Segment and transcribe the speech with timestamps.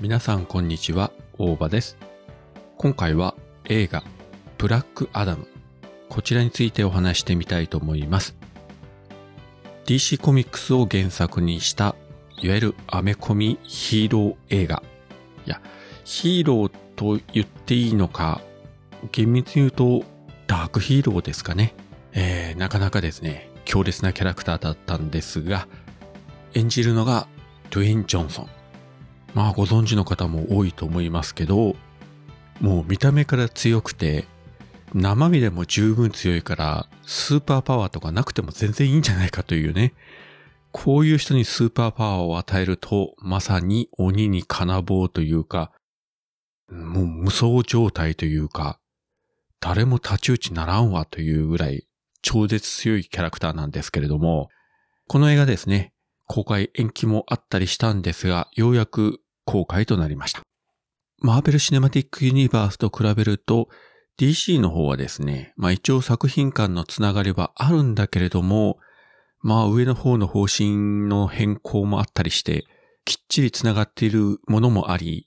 [0.00, 1.98] 皆さんこんにちは、大場です。
[2.78, 3.34] 今回は
[3.66, 4.02] 映画
[4.56, 5.46] ブラックアダム、
[6.08, 8.34] こちらについてお話してみたいと思います。
[9.84, 11.96] DC コミックスを原作にした、
[12.38, 14.82] いわゆるアメコミヒーロー映画。
[15.44, 15.60] いや、
[16.04, 18.40] ヒーローと言っていいのか、
[19.12, 20.02] 厳密に言うと
[20.46, 21.74] ダークヒーローですかね。
[22.12, 25.68] えー、なかなかですね、強烈なキャラクターだったんですが、
[26.54, 27.28] 演じるのが
[27.68, 28.59] ドゥイン・ジョンソン。
[29.34, 31.76] まあご存知の方も多いと思いますけど、
[32.60, 34.26] もう見た目から強くて、
[34.92, 39.94] 生身でも十分強いから、スーパーパワーとかなくても全然いいんじゃないかというね。
[40.72, 45.72] こういう人にスーパーパワーを与えると、まさに鬼に金棒というか、
[46.70, 48.78] もう無双状態というか、
[49.60, 51.86] 誰も太刀打ちならんわというぐらい
[52.22, 54.48] 超絶強いキャラクターなんですけれども、
[55.06, 55.92] この映画ですね、
[56.32, 60.42] 公開延期もあったりしたんですが、ようやく公開となりました。
[61.18, 63.68] マーベル・シネマティック・ユニバースと比べると、
[64.16, 68.78] DC の方はですね、まあ一応作品間のつながりはあるんだけれども、
[69.40, 72.64] まあ上の方の方針の変更もあったりして、
[73.04, 75.26] きっちりつながっているものもあり、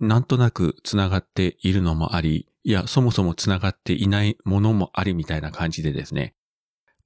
[0.00, 6.32] なんとなくつながっているのもあり、いや、そもそもつながっていないものもありみたいな感じでですね、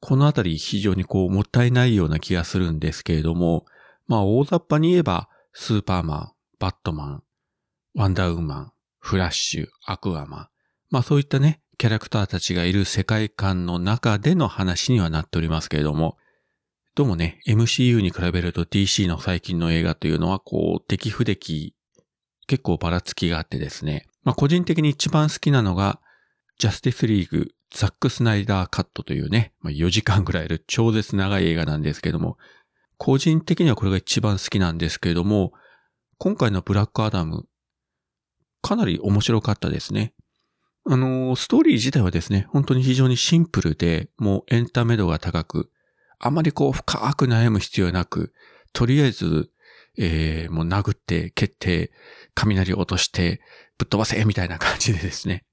[0.03, 3.67] このあたり非常にこうもったいないような気がするんですけれども、
[4.08, 7.22] まあ大雑把に言えば、スーパーマン、バットマン、
[7.95, 10.48] ワンダーウーマン、フラッシュ、アクアマン、
[10.91, 16.17] まあそういったね、キャラクターたちがいる世界観の中での話にはなっておりますけれども、
[16.97, 21.77] どうもね、MCU に比べると DC の最近の映画というのはこう、敵不敵、
[22.48, 26.00] 結構ばらつきがあってですね、まあ個人的に一番好きなのが、
[26.58, 32.36] ジャスティスリーグ、ザック・スナイダーカットというね、まあ、4時間ぐらいある超絶長い映画なんですけども、
[32.98, 35.52] 個人的にはこれが一番好きなんですけれども、
[36.18, 37.46] 今回のブラックアダム、
[38.61, 40.14] かなり面白かったですね。
[40.84, 45.70] あのー、ストーリー自体はですね、本当に非常にシンプルで、もうエンタメ度が高く、
[46.18, 48.32] あまりこう深く悩む必要なく、
[48.72, 49.50] とりあえず、
[49.98, 51.92] えー、もう殴って、蹴って、
[52.34, 53.40] 雷を落として、
[53.78, 55.44] ぶっ飛ばせみたいな感じでですね。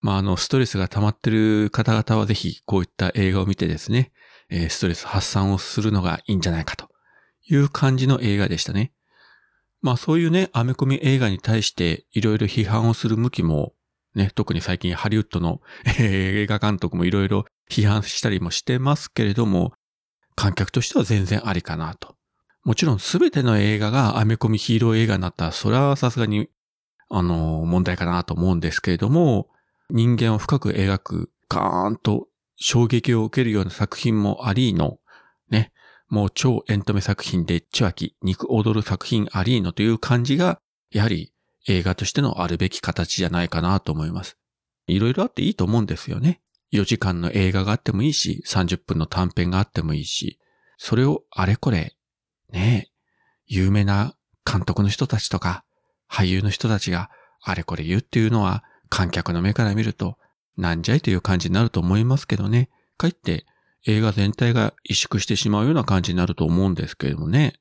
[0.00, 4.12] まあ、あの、ストレスが溜まってる方々はぜひこういった映画を見てですね、
[4.50, 6.88] え、ストレス発散をするのがいいんじゃないかと
[7.48, 8.92] いう感じの映画でしたね。
[9.80, 13.74] まあそういうね、アメコミ映画に対していろいろ批判をする向きも、
[14.14, 15.60] ね、特に最近ハリウッドの、
[16.00, 19.74] 映画監督もいろいろ批判したりもしてますけれども、
[20.34, 22.16] 観客としては全然ありかなと。
[22.64, 26.48] もちろん全ての映画がアメコミヒーロー映画になったら、それはさすがに、
[27.10, 29.48] あの、問題かなと思うんですけれども、
[29.90, 34.98] 人間を深く描く、カーンと衝撃を受けるような作品もありの、
[35.50, 35.72] ね、
[36.08, 40.58] もう超エンタメ作品で血湧き、肉踊る作品ありのという感じが、
[40.90, 41.32] やはり
[41.66, 44.36] 映画としてのあるべき形じゃないかなと思います。
[44.86, 46.40] いろいろあっていいと思うんですよね。
[46.72, 50.38] 4時間の映画があってもいいし、30分の短編があってもいいし、
[50.76, 51.94] それをあれこれ、
[52.52, 52.90] ね、
[53.46, 54.14] 有名な
[54.50, 55.64] 監督の人たちとか、
[56.10, 57.10] 俳優の人たちが
[57.42, 60.18] あれこれ言うっていうのは、観客の目から見ると、
[60.56, 62.68] なんじゃいという感じになると思いますけどね。
[62.96, 63.46] かえって
[63.86, 67.54] 映画全体が萎縮してしまうような感じになると思うんですけれどもね。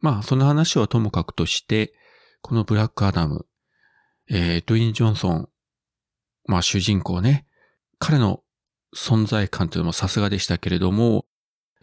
[0.00, 1.94] まあ、その話はともかくとして、
[2.42, 3.46] このブラックアダム、
[4.28, 5.48] えー、ドゥイン・ジョンソン、
[6.46, 7.46] まあ主人公ね、
[7.98, 8.42] 彼の
[8.94, 11.24] 存在感というのもさすがでしたけれども、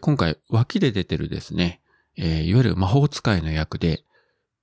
[0.00, 1.80] 今回脇で出てるですね、
[2.16, 4.04] えーいわゆる魔法使いの役で、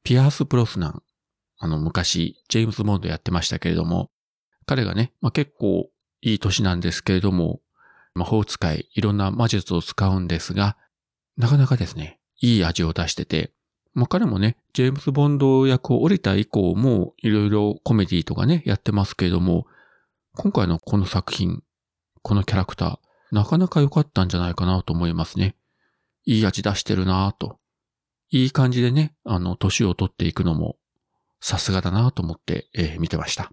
[0.03, 1.03] ピアース・ブロスナン、
[1.59, 4.09] あの昔、ジェームズ・ボンドやってましたけれども、
[4.65, 5.89] 彼がね、まあ、結構
[6.21, 7.61] いい年なんですけれども、
[8.15, 10.77] 魔法使い、いろんな魔術を使うんですが、
[11.37, 13.51] なかなかですね、いい味を出してて、
[13.93, 19.67] まあ、彼もね、ジェームズ・ボンド役を降りた以降も、いろいろコメディとかね、やってますけれども、
[20.35, 21.61] 今回のこの作品、
[22.21, 22.99] このキャラクター、
[23.31, 25.55] なかなか良かったんじゃないかなと思いますね。
[26.25, 27.59] いい味出してるなぁと。
[28.29, 30.77] いい感じでね、あの、年を取っていくのも、
[31.41, 33.51] さすがだなと思って、えー見てました。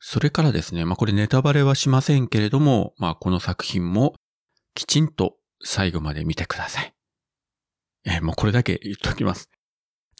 [0.00, 4.14] それからですね、まあ、これネタバレはしませんけれども、まあ、この作品も、
[4.74, 6.94] きちんと最後まで見てください。
[8.04, 9.50] えーもうこれだけ言っときます。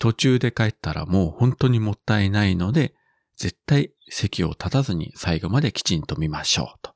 [0.01, 2.95] 途中で帰ったらもう本当にもったいないので、
[3.37, 6.95] 絶対席を立たずに最後まできちんと見ましょうと。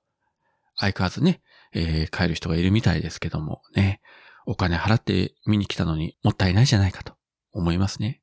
[0.77, 1.41] 相変わらずね、
[1.73, 4.01] えー帰る人がいるみたいですけどもね、
[4.47, 7.15] お金払って見に来たのにもったいないじゃないかと
[7.53, 8.22] 思いますね。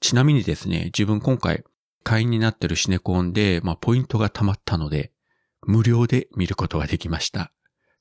[0.00, 1.64] ちなみにですね、自分今回
[2.02, 5.12] 会員になってるシネコンで、まあポイントが溜まったので、
[5.62, 7.52] 無料で見ることができました。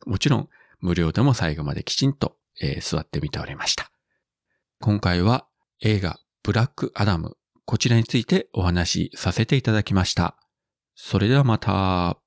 [0.05, 0.49] もちろん、
[0.79, 3.91] 無料でも最後まできちんと、えー座って見ておりました。
[4.79, 5.47] 今回は
[5.81, 7.35] 映画ブラックアダム。
[7.65, 10.37] こちらについてお話しさせていただきました。
[10.95, 12.26] それではまた。